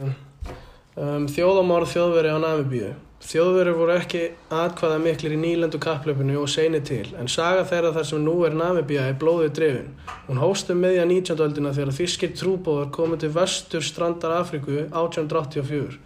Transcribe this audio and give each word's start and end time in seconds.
Um, 0.00 1.26
þjóðamorð 1.28 1.92
þjóðveri 1.92 2.32
á 2.32 2.38
Namibíu. 2.40 2.90
Þjóðveri 3.20 3.72
voru 3.76 3.92
ekki 3.98 4.20
atkvæða 4.48 4.96
miklir 5.02 5.34
í 5.36 5.40
nýlendu 5.40 5.76
kapplöpunu 5.82 6.38
og 6.40 6.48
seinir 6.48 6.80
til, 6.88 7.04
en 7.20 7.28
saga 7.28 7.66
þeirra 7.68 7.90
þar 7.92 8.06
sem 8.08 8.22
nú 8.24 8.38
er 8.48 8.56
Namibíu 8.56 9.02
er 9.02 9.18
blóðið 9.20 9.52
drefin. 9.58 9.90
Hún 10.28 10.40
hóst 10.40 10.72
um 10.72 10.80
meðja 10.80 11.04
19. 11.04 11.36
öldina 11.44 11.74
þegar 11.76 11.92
þýskir 11.98 12.32
trúbóðar 12.40 12.88
komið 12.96 13.26
til 13.26 13.30
vestur 13.34 13.84
strandar 13.84 14.38
Afríku 14.38 14.78
1884. 14.88 16.00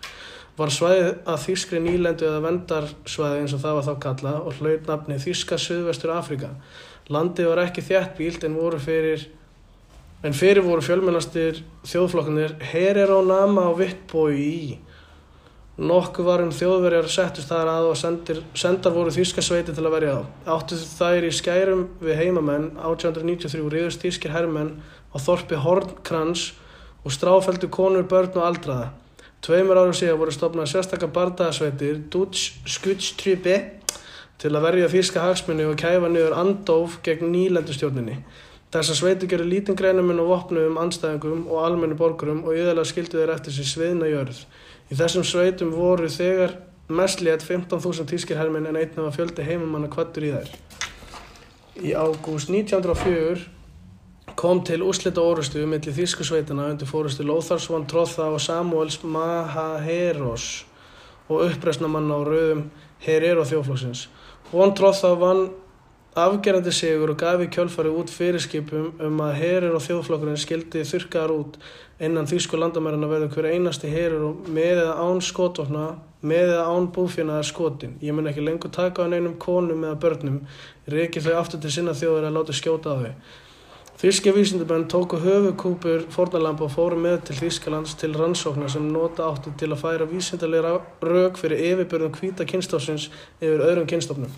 Var 0.59 0.75
svæðið 0.75 1.09
að 1.31 1.41
þýskri 1.47 1.85
nýlendu 1.87 2.27
eða 2.29 2.43
vendarsvæði 2.49 3.41
eins 3.45 3.55
og 3.55 3.63
það 3.63 3.79
var 3.79 3.87
þá 3.87 3.95
kallað 4.05 4.37
og 4.43 4.59
hlaut 4.59 4.91
nafni 4.91 5.23
Þýska 5.23 5.59
Suðvestur 5.59 6.13
Afríka. 6.15 6.51
Landið 7.15 7.51
var 7.51 7.63
ekki 7.65 7.83
þjættbílt 7.89 8.47
en 8.47 8.59
voru 8.59 8.79
fyrir 8.83 9.27
En 10.25 10.33
fyrir 10.33 10.65
voru 10.65 10.81
fjölmennastir 10.81 11.59
þjóðflokkanir 11.85 12.55
Herero 12.71 13.19
Nama 13.27 13.67
og 13.69 13.75
Vittbói 13.83 14.37
í. 14.41 14.77
Nokkuð 15.77 16.25
var 16.25 16.41
um 16.41 16.53
þjóðverjar 16.55 17.11
settust 17.13 17.51
þar 17.51 17.69
að 17.69 17.89
og 17.91 17.99
sendir, 18.01 18.41
sendar 18.57 18.95
voru 18.95 19.13
þýska 19.13 19.45
sveiti 19.45 19.75
til 19.77 19.85
að 19.85 19.93
verja 19.99 20.15
þá. 20.15 20.31
Áttu 20.55 20.79
þær 20.81 21.27
í 21.29 21.33
skærum 21.35 21.83
við 22.01 22.17
heimamenn 22.23 22.71
1893 22.79 23.69
riðust 23.75 24.07
þýskir 24.07 24.33
herrmenn 24.33 24.71
á 25.13 25.17
þorpi 25.21 25.59
Hornkrans 25.61 26.47
og 27.05 27.13
stráfældu 27.13 27.69
konur, 27.69 28.09
börn 28.09 28.33
og 28.39 28.47
aldraða. 28.47 28.89
Tveimur 29.45 29.77
árum 29.77 29.93
síðan 29.93 30.23
voru 30.23 30.33
stopnað 30.33 30.73
sérstakar 30.73 31.13
bardaðasveitir 31.13 32.01
Dutch 32.09 32.65
Skutstrübe 32.65 33.59
til 34.41 34.55
að 34.57 34.71
verja 34.71 34.89
þýska 34.97 35.29
hagsmunni 35.29 35.69
og 35.69 35.77
kæfa 35.85 36.09
niður 36.09 36.39
andóf 36.41 36.97
gegn 37.05 37.29
nýlendustjórninni. 37.35 38.23
Þessar 38.75 38.97
sveitir 38.99 39.29
gerur 39.31 39.47
lítinn 39.47 39.77
greinuminn 39.79 40.19
og 40.19 40.33
vopnum 40.33 40.79
anstæðingum 40.83 41.45
og 41.47 41.61
almennu 41.63 41.95
borgurum 41.95 42.41
og 42.43 42.57
yðurlega 42.57 42.91
skildu 42.91 43.21
þeir 43.21 43.31
eftir 43.37 43.55
sér 43.55 43.69
sviðna 43.71 44.09
jörð. 44.11 44.41
Í 44.91 44.99
þessum 44.99 45.23
sveitum 45.29 45.71
voru 45.71 46.09
þegar 46.11 46.57
mest 46.91 47.23
létt 47.23 47.47
15.000 47.47 48.09
tískir 48.11 48.41
herminn 48.41 48.67
en 48.67 48.75
einnig 48.75 48.99
var 48.99 49.15
fjöldi 49.15 49.47
heimamanna 49.47 49.93
kvattur 49.93 50.27
í 50.27 50.33
þær. 50.35 50.51
Í 51.87 51.95
ágúst 51.95 52.51
1904 52.51 54.35
kom 54.35 54.65
til 54.67 54.83
úslita 54.83 55.23
orustu 55.23 55.63
millir 55.71 55.95
þýsku 55.95 56.27
sveitana 56.27 56.67
undir 56.75 56.91
fórustu 56.91 57.23
Lothars 57.23 57.71
von 57.71 57.87
Trotha 57.87 58.27
og 58.27 58.43
Samuels 58.43 58.99
Mahaheros 59.07 60.65
og 61.31 61.47
uppreysnamanna 61.47 62.19
á 62.19 62.23
rauðum 62.27 62.67
Herero 63.07 63.47
þjóflóksins. 63.47 64.09
Von 64.51 64.75
Trotha 64.75 65.15
vann 65.15 65.53
afgerandi 66.15 66.71
sigur 66.71 67.11
og 67.11 67.19
gaf 67.19 67.41
í 67.43 67.49
kjölfari 67.51 67.91
út 67.91 68.11
fyrirskipum 68.15 69.01
um 69.03 69.23
að 69.25 69.39
herir 69.41 69.73
og 69.75 69.83
þjóðflokkurinn 69.83 70.39
skildi 70.39 70.85
þurkaðar 70.87 71.33
út 71.35 71.57
innan 71.99 72.29
þýsku 72.31 72.59
landamærarna 72.59 73.09
verður 73.11 73.33
hver 73.35 73.49
einasti 73.51 73.91
herir 73.91 74.23
og 74.23 74.47
með 74.47 74.85
eða 74.85 74.95
án 75.03 75.23
skotvopna, 75.23 75.87
með 76.23 76.53
eða 76.55 76.69
án 76.71 76.87
búfjörnaðar 76.95 77.49
skotin. 77.51 77.97
Ég 78.03 78.15
mun 78.15 78.31
ekki 78.31 78.47
lengur 78.47 78.71
taka 78.75 79.07
á 79.07 79.11
neinum 79.11 79.35
konum 79.43 79.83
eða 79.83 79.99
börnum, 80.07 80.41
reykir 80.91 81.27
þau 81.27 81.35
aftur 81.41 81.63
til 81.63 81.75
sinna 81.75 81.95
þjóður 81.99 82.29
að 82.31 82.39
láta 82.39 82.57
skjóta 82.57 82.95
á 82.95 82.97
þau. 83.03 83.13
Þýski 84.05 84.33
vísindumenn 84.35 84.89
tóku 84.91 85.21
höfukúpur 85.23 86.09
fórnalamb 86.15 86.63
og 86.67 86.73
fóru 86.75 86.99
með 86.99 87.29
til 87.29 87.37
Þýskalands 87.39 87.95
til 87.99 88.11
rannsóknar 88.15 88.71
sem 88.71 88.89
nota 88.91 89.29
átti 89.31 89.55
til 89.59 89.71
að 89.71 89.85
færa 89.85 90.09
vísindarlega 90.11 90.75
rauk 91.03 91.39
fyrir 91.39 91.63
yfirbörðum 91.71 92.19
hvíta 92.19 92.47
kynstofsins 92.47 93.07
yfir 93.39 93.63
öðrum 93.63 93.87
kynstofnum. 93.91 94.35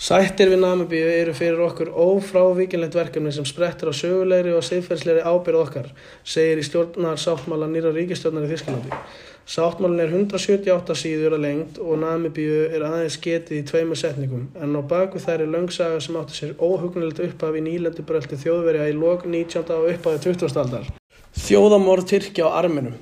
Sættir 0.00 0.48
við 0.48 0.62
Namibíu 0.62 1.08
eru 1.12 1.32
fyrir 1.36 1.58
okkur 1.60 1.90
ófrávíkjanlegt 1.92 2.94
verkefni 2.96 3.34
sem 3.36 3.44
sprettur 3.44 3.90
á 3.92 3.94
sögulegri 3.98 4.54
og 4.56 4.64
siðferðslegri 4.64 5.26
ábyrð 5.28 5.60
okkar, 5.60 5.90
segir 6.24 6.62
í 6.62 6.64
stjórnar 6.64 7.20
sáttmála 7.20 7.68
nýra 7.68 7.92
ríkistjórnar 7.92 8.46
í 8.46 8.50
Þísklandi. 8.54 8.96
Sáttmálin 9.44 10.00
er 10.00 10.16
178 10.16 10.96
síður 11.02 11.36
að 11.36 11.44
lengt 11.44 11.84
og 11.84 12.00
Namibíu 12.00 12.64
er 12.70 12.88
aðeins 12.88 13.20
getið 13.20 13.60
í 13.60 13.62
tveimur 13.68 14.00
setningum, 14.00 14.48
en 14.56 14.72
á 14.72 14.80
baku 14.80 15.20
þær 15.20 15.44
er 15.44 15.52
löngsaga 15.52 16.00
sem 16.00 16.16
átti 16.16 16.38
sér 16.38 16.56
óhugnilegt 16.56 17.20
upphaf 17.28 17.60
í 17.60 17.66
nýlendu 17.68 18.08
bröldi 18.08 18.40
þjóðverja 18.40 18.88
í 18.88 18.96
lok 18.96 19.28
19. 19.28 19.68
og 19.76 19.90
upphafi 19.98 20.30
20. 20.32 20.62
aldar. 20.64 20.94
Þjóðamorð 21.36 22.08
Tyrkja 22.14 22.48
á 22.48 22.56
arminum 22.64 22.96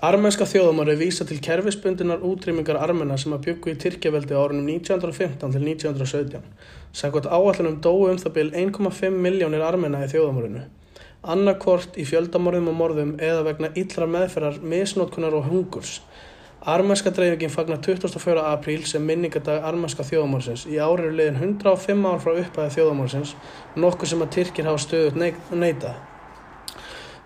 Armenska 0.00 0.46
þjóðamári 0.48 0.94
vísa 0.96 1.26
til 1.28 1.36
kerfisbundinar 1.44 2.22
útrýmingar 2.24 2.78
armena 2.80 3.18
sem 3.20 3.34
að 3.36 3.42
byggu 3.50 3.74
í 3.74 3.80
Tyrkjaveldi 3.82 4.32
árunum 4.32 4.70
1915 4.72 5.52
til 5.52 5.66
1917. 5.66 6.46
Sækot 6.96 7.26
áallunum 7.28 7.76
dói 7.84 8.14
um 8.14 8.20
það 8.22 8.32
byrj 8.38 8.54
1,5 8.62 9.18
miljónir 9.26 9.60
armena 9.60 10.00
í 10.00 10.06
þjóðamárinu. 10.08 10.62
Annarkort 11.34 11.98
í 12.00 12.06
fjöldamorðum 12.08 12.70
og 12.72 12.78
morðum 12.78 13.10
eða 13.20 13.42
vegna 13.50 13.68
illra 13.76 14.08
meðferðar, 14.08 14.56
misnótkunar 14.72 15.36
og 15.36 15.50
hungurs. 15.50 15.98
Armenska 16.64 17.12
dreifingin 17.12 17.52
fagnar 17.52 17.82
24. 17.84 18.40
apríl 18.54 18.86
sem 18.88 19.04
minningadag 19.04 19.66
armenska 19.68 20.06
þjóðamársins. 20.08 20.64
Í 20.64 20.80
ári 20.80 21.10
eru 21.10 21.18
liðin 21.18 21.42
105 21.60 22.08
ár 22.08 22.24
frá 22.24 22.38
upphæði 22.40 22.78
þjóðamársins, 22.78 23.36
nokkuð 23.76 24.14
sem 24.14 24.24
að 24.24 24.32
Tyrkir 24.38 24.72
hafa 24.72 24.80
stöðut 24.86 25.20
neitað. 25.52 26.00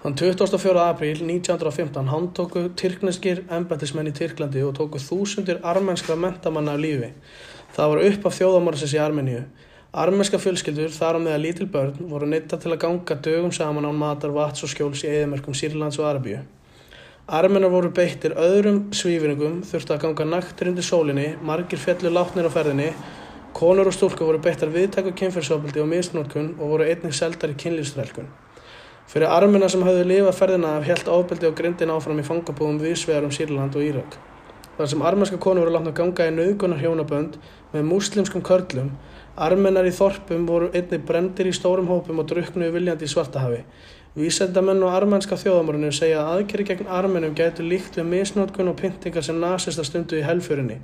Þann 0.04 0.18
24. 0.20 0.72
apríl 0.84 1.22
1915 1.24 2.10
handtóku 2.12 2.62
tyrkneskir 2.76 3.38
embættismenn 3.56 4.10
í 4.10 4.12
Tyrklandi 4.12 4.60
og 4.60 4.74
tóku 4.76 5.00
þúsundir 5.00 5.62
armenskra 5.64 6.12
mentamanna 6.20 6.74
af 6.76 6.82
lífi. 6.82 7.08
Það 7.72 7.88
var 7.94 8.02
upp 8.10 8.28
af 8.28 8.36
þjóðamorsins 8.36 8.92
í 8.92 9.00
Armeníu. 9.00 9.40
Armenska 9.96 10.36
fjölskyldur, 10.44 10.92
þar 10.92 11.16
á 11.16 11.20
meða 11.24 11.40
lítil 11.40 11.70
börn, 11.72 11.96
voru 12.10 12.28
neytta 12.28 12.60
til 12.60 12.74
að 12.74 12.82
ganga 12.84 13.16
dögum 13.16 13.56
saman 13.56 13.88
án 13.88 13.96
matar, 13.96 14.36
vats 14.36 14.68
og 14.68 14.74
skjóls 14.74 15.06
í 15.08 15.08
eðimörkum 15.08 15.56
Sýrlands 15.56 15.96
og 15.96 16.10
Arabíu. 16.12 16.44
Armenar 17.24 17.72
voru 17.72 17.88
beittir 17.96 18.36
öðrum 18.36 18.90
svífinningum, 18.92 19.62
þurftu 19.64 19.96
að 19.96 20.04
ganga 20.04 20.30
naktur 20.36 20.74
undir 20.74 20.84
sólinni, 20.84 21.30
margir 21.40 21.80
fjallu 21.80 22.12
látnir 22.12 22.44
á 22.44 22.52
ferðinni, 22.52 22.92
konur 23.56 23.88
og 23.88 23.96
stúlku 23.96 24.28
voru 24.28 24.44
beittar 24.44 24.68
viðtæku 24.68 25.16
kynferðsofbildi 25.16 25.80
og 25.80 25.94
misnótkun 25.96 26.58
og 26.58 26.74
voru 26.76 26.92
einnig 26.92 27.16
seldar 27.16 27.56
í 27.56 27.62
kynlýfstrælkun. 27.64 28.43
Fyrir 29.10 29.28
armina 29.28 29.68
sem 29.68 29.82
hafðu 29.84 30.04
lifað 30.08 30.38
ferðina 30.38 30.76
af 30.78 30.86
helt 30.88 31.08
ábyldi 31.08 31.48
og 31.50 31.58
grindin 31.58 31.92
áfram 31.92 32.20
í 32.22 32.24
fangabúum 32.24 32.78
viðsvegar 32.80 33.26
um 33.26 33.34
Sýrland 33.34 33.76
og 33.76 33.84
Írak. 33.84 34.16
Þar 34.78 34.88
sem 34.90 35.02
armenska 35.06 35.36
konur 35.38 35.66
voru 35.66 35.74
látna 35.76 35.92
að 35.92 35.98
ganga 36.00 36.24
í 36.26 36.32
nauðgunar 36.34 36.80
hjónabönd 36.82 37.36
með 37.74 37.84
muslimskum 37.90 38.42
körlum, 38.42 38.88
armenar 39.36 39.86
í 39.86 39.92
þorpum 39.94 40.46
voru 40.48 40.70
einni 40.74 40.98
brendir 40.98 41.46
í 41.46 41.52
stórum 41.54 41.90
hópum 41.92 42.22
og 42.22 42.26
druknuði 42.32 42.72
viljandi 42.74 43.06
í 43.06 43.12
svartahafi. 43.12 43.60
Vísendamenn 44.18 44.82
og 44.86 44.96
armenska 44.96 45.38
þjóðamörinu 45.38 45.92
segja 45.94 46.22
að 46.22 46.32
aðgerri 46.38 46.66
gegn 46.70 46.90
armenum 46.96 47.36
gætu 47.38 47.66
líkt 47.66 47.98
við 47.98 48.08
misnótkun 48.10 48.72
og 48.72 48.78
pyntingar 48.78 49.26
sem 49.26 49.38
nasista 49.42 49.84
stundu 49.86 50.18
í 50.18 50.24
helfjörinni. 50.26 50.80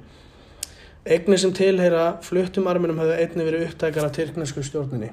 Egni 1.06 1.38
sem 1.38 1.54
tilheyra 1.56 2.20
fluttum 2.26 2.70
armenum 2.70 2.98
hafðu 3.00 3.18
einni 3.22 3.46
verið 3.46 3.66
upptækar 3.70 4.06
af 4.10 4.14
tyrknesku 4.18 4.66
stjórninni. 4.66 5.12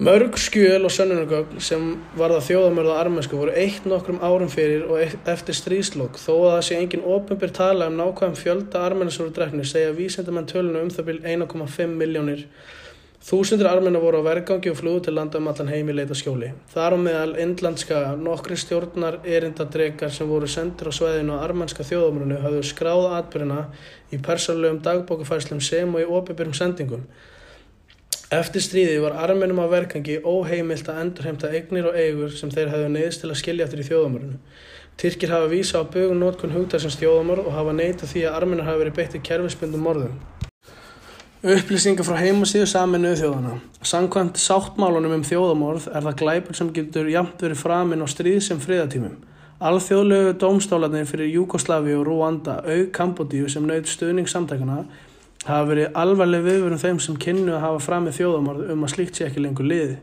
Mörg 0.00 0.38
skjöl 0.40 0.86
og 0.88 0.92
sönnunargögn 0.96 1.58
sem 1.60 1.82
varða 2.16 2.38
þjóðamörða 2.46 2.94
armensku 3.02 3.36
voru 3.36 3.52
eitt 3.52 3.84
nokkrum 3.84 4.22
árum 4.24 4.48
fyrir 4.48 4.86
og 4.88 5.02
eftir 5.28 5.56
stríslokk 5.58 6.14
þó 6.16 6.30
að 6.38 6.52
það 6.54 6.60
sé 6.68 6.76
engin 6.80 7.02
ofinbyr 7.04 7.50
tala 7.52 7.88
um 7.90 7.98
nákvæm 7.98 8.38
fjölda 8.38 8.80
armennisvoru 8.86 9.34
drefni 9.36 9.66
segja 9.68 9.90
vísendamenn 9.92 10.46
tölunu 10.48 10.80
um 10.80 10.88
það 10.94 11.10
byrj 11.10 11.26
1,5 11.34 11.92
miljónir. 12.00 12.46
Þúsundir 13.28 13.68
armenna 13.68 14.00
voru 14.00 14.22
á 14.24 14.28
vergangi 14.30 14.70
og 14.72 14.78
flúðu 14.78 15.02
til 15.04 15.14
landa 15.18 15.36
um 15.36 15.50
allan 15.52 15.68
heimi 15.68 15.92
leita 15.92 16.16
skjóli. 16.16 16.48
Þar 16.72 16.96
á 16.96 16.98
meðal 17.02 17.34
indlandska 17.44 17.98
nokkri 18.22 18.56
stjórnar 18.56 19.18
erindadrekar 19.28 20.14
sem 20.16 20.30
voru 20.32 20.48
sendir 20.48 20.88
á 20.88 20.96
sveðinu 20.96 21.36
á 21.36 21.44
armenska 21.44 21.84
þjóðamörnu 21.84 22.40
hafðu 22.40 22.64
skráða 22.70 23.18
atbyrjuna 23.18 23.66
í 24.08 24.22
persarlegum 24.24 24.80
dagbókufæslum 24.80 25.60
sem 25.60 25.92
og 25.92 26.00
í 26.00 26.08
ofinbyrum 26.08 26.56
sendingum. 26.56 27.04
Eftir 28.30 28.62
stríði 28.62 29.00
var 29.02 29.16
armenum 29.24 29.58
á 29.58 29.66
verkangi 29.66 30.20
óheimilt 30.22 30.86
að 30.86 31.00
endurheimta 31.02 31.48
eignir 31.50 31.88
og 31.90 31.96
eigur 31.98 32.30
sem 32.30 32.50
þeir 32.54 32.68
hefðu 32.70 32.90
neyðist 32.94 33.24
til 33.24 33.30
að 33.32 33.40
skilja 33.40 33.64
eftir 33.66 33.80
í 33.82 33.86
þjóðamörinu. 33.88 34.36
Tyrkir 35.02 35.32
hafa 35.34 35.48
vísa 35.50 35.80
á 35.82 35.90
bögun 35.90 36.22
nótkun 36.22 36.54
hugdagsins 36.54 36.94
þjóðamörð 37.00 37.48
og 37.50 37.56
hafa 37.56 37.74
neyta 37.74 38.06
því 38.06 38.22
að 38.28 38.36
armenar 38.38 38.68
hafa 38.68 38.82
verið 38.84 38.96
beitt 39.00 39.16
í 39.18 39.22
kerfispundum 39.26 39.82
morðum. 39.82 40.14
Upplýsingar 41.42 42.06
frá 42.06 42.20
heimasíðu 42.22 42.70
saminuðu 42.70 43.18
þjóðana. 43.24 43.56
Sankvæmt 43.82 44.38
sáttmálunum 44.38 45.18
um 45.18 45.26
þjóðamorð 45.26 45.90
er 45.90 46.06
það 46.06 46.18
glæpur 46.22 46.60
sem 46.60 46.70
getur 46.78 47.10
jamt 47.10 47.42
verið 47.42 47.64
framinn 47.64 48.06
á 48.06 48.08
stríð 48.14 48.44
sem 48.46 48.62
friðatímum. 48.62 49.18
Alþjóðlegu 49.58 50.38
dómstólarnir 50.38 51.10
fyrir 51.10 51.34
Júkoslavi 51.34 51.98
og 51.98 52.06
Rúanda, 52.06 52.60
auk 52.62 52.94
Kambodíu 52.94 53.50
sem 53.50 53.66
naut 53.66 53.90
stuðningssamtækuna 55.40 55.48
hafa 55.48 55.68
verið 55.70 55.94
alvarleg 55.96 56.44
viðvörun 56.44 56.80
þeim 56.80 56.98
sem 57.00 57.16
kynnu 57.16 57.54
að 57.54 57.62
hafa 57.64 57.80
fram 57.80 58.04
með 58.04 58.18
þjóðamorð 58.18 58.72
um 58.74 58.84
að 58.84 58.92
slíkt 58.92 59.16
sé 59.16 59.26
ekki 59.26 59.40
lengur 59.40 59.64
liði. 59.64 59.98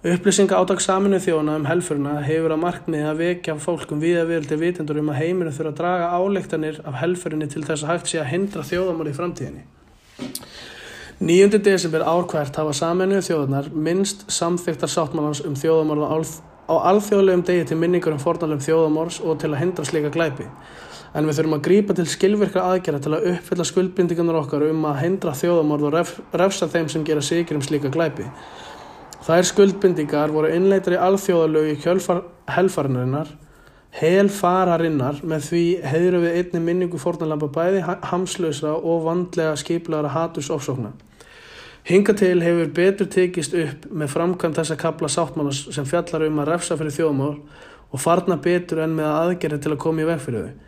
Upplýsinga 0.00 0.56
átak 0.56 0.80
saminu 0.80 1.18
þjóna 1.20 1.56
um 1.58 1.66
helfurna 1.66 2.22
hefur 2.24 2.54
að 2.54 2.62
markmiði 2.62 3.08
að 3.10 3.18
vekja 3.20 3.56
fólkum 3.60 4.00
við 4.00 4.20
að 4.22 4.30
verði 4.30 4.56
vitendur 4.56 5.00
um 5.00 5.10
að 5.10 5.18
heiminu 5.20 5.50
þurfa 5.52 5.72
að 5.72 5.80
draga 5.80 6.12
áleiktanir 6.16 6.80
af 6.86 7.00
helfurinni 7.02 7.48
til 7.50 7.64
þess 7.66 7.84
að 7.84 7.90
hægt 7.90 8.08
sé 8.08 8.20
að 8.20 8.30
hindra 8.30 8.64
þjóðamorð 8.64 9.10
í 9.10 9.16
framtíðinni. 9.18 9.64
9. 11.20 11.58
desember 11.60 12.06
árkvært 12.06 12.56
hafa 12.56 12.72
saminu 12.72 13.20
þjóðunar 13.20 13.68
minnst 13.74 14.24
samþyktar 14.32 14.88
sáttmálans 14.88 15.42
um 15.44 15.58
þjóðamorð 15.58 16.38
á 16.70 16.74
alþjóðlegum 16.94 17.44
degi 17.44 17.66
til 17.68 17.76
minningar 17.76 18.14
um 18.14 18.22
fornalum 18.22 18.62
þjóðamórs 18.62 19.20
og 19.20 19.36
til 19.42 19.50
að 19.50 19.60
hindra 19.66 19.84
slíka 19.84 20.14
glæpi. 20.14 20.46
En 21.10 21.26
við 21.26 21.40
þurfum 21.40 21.56
að 21.56 21.62
grípa 21.66 21.94
til 21.98 22.06
skilvirkra 22.06 22.64
aðgerða 22.70 23.00
til 23.02 23.14
að 23.16 23.24
uppfylla 23.32 23.64
skuldbindingarnar 23.66 24.40
okkar 24.44 24.64
um 24.68 24.84
að 24.86 25.00
hindra 25.02 25.32
þjóðamórð 25.34 25.88
og 25.88 25.94
ref, 25.96 26.12
refsa 26.38 26.68
þeim 26.70 26.90
sem 26.92 27.06
gera 27.06 27.24
sikir 27.24 27.58
um 27.58 27.64
slíka 27.66 27.90
glæpi. 27.90 28.28
Þær 29.26 29.48
skuldbindingar 29.50 30.30
voru 30.32 30.52
innleitar 30.54 30.94
í 30.94 31.00
alþjóðalögu 31.02 31.74
í 31.74 31.80
helfararinnar, 32.54 33.34
helfararinnar 33.98 35.18
með 35.26 35.48
því 35.48 35.64
heiðru 35.90 36.22
við 36.22 36.38
einni 36.38 36.62
minningu 36.68 37.02
fornalamba 37.02 37.50
bæði 37.52 37.82
hamslösa 38.12 38.76
og 38.78 39.02
vandlega 39.08 39.58
skiplaðara 39.58 40.14
hatus 40.14 40.52
ofsókna. 40.54 40.94
Hinga 41.90 42.14
til 42.14 42.38
hefur 42.44 42.72
betur 42.76 43.08
tekist 43.10 43.54
upp 43.56 43.86
með 43.90 44.12
framkvæmt 44.14 44.58
þessa 44.60 44.78
kapla 44.78 45.08
sáttmálas 45.10 45.66
sem 45.74 45.86
fjallar 45.88 46.28
um 46.28 46.42
að 46.42 46.50
refsa 46.52 46.76
fyrir 46.78 46.94
þjóðmál 46.94 47.36
og 47.90 48.02
farna 48.02 48.36
betur 48.38 48.84
enn 48.84 48.94
með 48.94 49.08
aðgerði 49.10 49.62
til 49.64 49.72
að 49.74 49.80
koma 49.84 50.04
í 50.04 50.10
veg 50.10 50.20
fyrir 50.22 50.44
þau. 50.44 50.58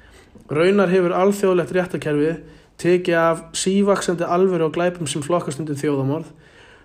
Raunar 0.53 0.91
hefur 0.93 1.15
alþjóðlegt 1.17 1.73
réttakerfið 1.73 2.41
tekið 2.83 3.19
af 3.19 3.45
sívaksandi 3.57 4.27
alveru 4.27 4.67
og 4.69 4.75
glæpum 4.75 5.09
sem 5.09 5.23
flokkast 5.25 5.61
undir 5.63 5.79
þjóðamorð, 5.81 6.27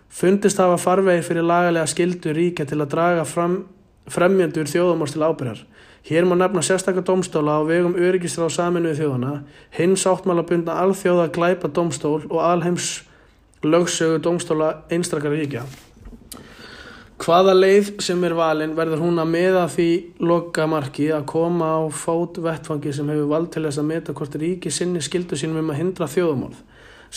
fundist 0.08 0.62
hafa 0.62 0.78
farvegir 0.80 1.26
fyrir 1.26 1.48
lagalega 1.48 1.90
skildu 1.90 2.36
ríkja 2.36 2.68
til 2.70 2.80
að 2.80 2.94
draga 2.94 3.26
fram, 3.28 3.58
fremjendur 4.08 4.70
þjóðamorðs 4.72 5.18
til 5.18 5.26
ábyrjar. 5.26 5.66
Hér 6.08 6.24
má 6.24 6.38
nefna 6.40 6.64
sérstakar 6.64 7.04
domstóla 7.04 7.58
á 7.60 7.62
vegum 7.68 7.98
öryggisra 8.00 8.48
á 8.48 8.50
saminuði 8.54 9.02
þjóðana, 9.02 9.34
hins 9.76 10.06
áttmála 10.08 10.46
bundna 10.48 10.78
alþjóða 10.86 11.28
glæpa 11.36 11.68
domstól 11.68 12.22
og 12.30 12.40
alheims 12.40 13.02
lögsögu 13.66 14.22
domstóla 14.24 14.86
einstakar 14.88 15.36
ríkja. 15.36 15.66
Hvaða 17.18 17.54
leið 17.58 17.88
sem 18.06 18.22
er 18.28 18.36
valin 18.38 18.76
verður 18.78 19.02
hún 19.02 19.18
að 19.18 19.32
meða 19.32 19.64
því 19.74 19.90
loka 20.22 20.68
marki 20.70 21.08
að 21.16 21.24
koma 21.32 21.72
á 21.74 21.82
fót 21.90 22.38
vettfangi 22.46 22.94
sem 22.94 23.10
hefur 23.10 23.32
vald 23.32 23.50
til 23.54 23.64
þess 23.66 23.82
að 23.82 23.88
meta 23.90 24.14
hvort 24.14 24.36
ríki 24.38 24.70
sinni 24.72 25.02
skildu 25.02 25.40
sínum 25.40 25.64
um 25.64 25.72
að 25.74 25.80
hindra 25.82 26.08
þjóðumorð. 26.14 26.60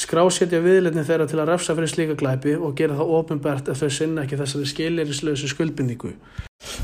Skrásétja 0.01 0.63
viðletni 0.65 1.05
þeirra 1.05 1.27
til 1.29 1.41
að 1.43 1.51
refsa 1.51 1.77
fyrir 1.77 1.93
slíka 1.93 2.17
glæpi 2.17 2.55
og 2.57 2.73
gera 2.79 2.97
það 2.97 3.13
ofinbært 3.19 3.69
ef 3.69 3.83
þau 3.83 3.91
sinna 3.93 4.25
ekki 4.25 4.39
þessari 4.41 4.71
skilirislösu 4.71 5.51
skuldbindíku. 5.53 6.15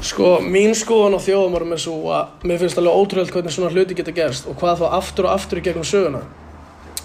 Sko, 0.05 0.37
mín 0.45 0.77
skoðan 0.77 1.17
á 1.17 1.21
þjóðumorðum 1.23 1.73
er 1.73 1.81
svo 1.81 1.97
að 2.13 2.45
mér 2.51 2.61
finnst 2.61 2.81
alveg 2.83 3.01
ótrúlega 3.01 3.33
hvernig 3.33 3.57
svona 3.57 3.73
hluti 3.73 3.97
geta 3.97 4.15
gerst 4.17 4.51
og 4.51 4.59
hvað 4.61 4.83
þá 4.83 4.87
aftur 4.99 5.31
og 5.31 5.39
aftur 5.39 5.63
í 5.63 5.65
gegnum 5.65 5.89
söguna. 5.89 6.21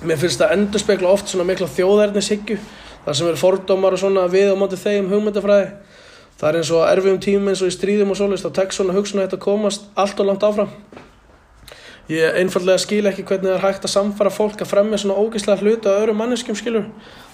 Mér 0.04 0.20
finnst 0.20 0.42
það 0.42 0.58
endur 0.58 0.84
spekla 0.84 1.14
oft 1.14 1.32
svona 1.32 1.48
mikla 1.48 1.70
þjóðærnishyggju 1.72 2.60
þar 3.06 3.18
sem 3.18 3.32
eru 3.32 3.40
fordómar 3.40 3.96
og 3.96 4.02
svona 4.02 4.28
við 4.32 4.52
á 4.52 4.56
móti 4.58 4.80
þeim 4.82 5.10
hugmyndafræði 5.12 5.70
Það 6.42 6.50
er 6.50 6.58
eins 6.58 6.70
og 6.74 6.88
erfiðum 6.90 7.20
tímum 7.22 7.50
eins 7.52 7.60
og 7.62 7.70
í 7.70 7.74
stríðum 7.76 8.12
og 8.16 8.18
svolítist 8.18 8.48
þá 8.48 8.56
tekst 8.56 8.80
svona 8.80 8.96
hugsun 8.96 9.20
að 9.22 9.28
þetta 9.28 9.38
komast 9.44 9.84
allt 9.94 10.22
og 10.24 10.26
langt 10.26 10.46
áfram. 10.48 10.72
Ég 12.10 12.40
einfallega 12.42 12.82
skil 12.82 13.06
ekki 13.06 13.28
hvernig 13.30 13.52
það 13.52 13.58
er 13.60 13.66
hægt 13.68 13.86
að 13.86 13.94
samfara 13.94 14.34
fólk 14.34 14.64
að 14.66 14.72
fremja 14.72 14.98
svona 15.04 15.20
ógeðslega 15.22 15.62
hluta 15.62 15.94
að 15.94 16.00
öðrum 16.02 16.18
manneskjum 16.24 16.58
skilur. 16.58 16.90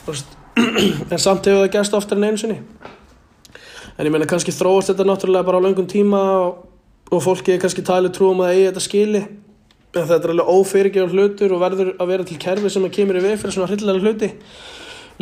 En 1.14 1.22
samt 1.22 1.48
hefur 1.48 1.64
það 1.64 1.72
gæst 1.78 1.96
oftar 1.96 2.20
en 2.20 2.28
einu 2.28 2.42
sinni. 2.42 2.60
En 3.96 4.06
ég 4.06 4.12
meina 4.12 4.28
kannski 4.28 4.52
þróast 4.52 4.92
þetta 4.92 5.08
náttúrulega 5.08 5.48
bara 5.48 5.62
á 5.62 5.66
langum 5.66 5.88
tíma 5.88 6.22
og, 6.44 6.64
og 7.08 7.24
fólki 7.24 7.56
er 7.56 7.64
kannski 7.64 7.86
talið 7.88 8.18
trúum 8.18 8.44
að 8.44 8.56
eigi 8.58 8.70
þetta 8.70 8.84
skili. 8.90 9.22
En 9.96 10.04
þetta 10.10 10.20
er 10.20 10.34
alveg 10.34 10.52
ófyrirgjörn 10.52 11.14
hlutur 11.16 11.56
og 11.56 11.64
verður 11.64 11.94
að 11.96 12.12
vera 12.12 12.28
til 12.28 12.42
kerfi 12.42 12.74
sem 12.74 12.86
að 12.90 12.98
kemur 12.98 13.22
í 13.22 13.24
við 13.24 13.38
fyrir 13.40 13.56
svona 13.56 13.70
hryllilega 13.72 14.04
hluti. 14.04 14.34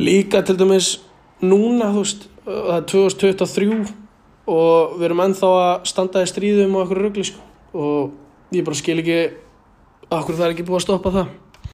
Líka 0.01 0.41
til 0.47 0.57
dæmis 0.59 0.95
núna 1.43 1.91
þú 1.93 2.01
veist 2.01 2.31
það 2.45 2.75
er 2.75 2.85
2023 2.91 3.79
og 4.45 4.99
við 4.99 5.07
erum 5.07 5.23
ennþá 5.25 5.49
að 5.61 5.87
standa 5.89 6.21
í 6.21 6.29
stríðum 6.29 6.75
og 6.77 6.85
okkur 6.85 7.01
ruggli 7.01 7.25
sko. 7.25 7.41
og 7.73 8.55
ég 8.55 8.65
bara 8.65 8.77
skil 8.77 8.99
ekki 9.01 9.19
okkur 10.05 10.37
það 10.37 10.45
er 10.45 10.53
ekki 10.53 10.67
búið 10.67 10.79
að 10.79 10.85
stoppa 10.85 11.13
það 11.15 11.33